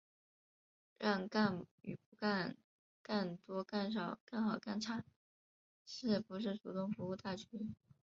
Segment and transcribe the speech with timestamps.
[0.97, 2.57] 让干与不干、
[3.03, 5.03] 干多干少、干好干差、
[5.85, 7.45] 是不是主动服务大局、